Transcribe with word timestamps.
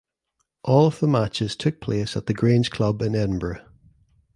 All 0.63 0.87
of 0.87 0.99
the 0.99 1.07
matches 1.07 1.55
took 1.55 1.79
place 1.79 2.17
at 2.17 2.25
The 2.25 2.33
Grange 2.33 2.71
Club 2.71 3.03
in 3.03 3.13
Edinburgh. 3.15 3.61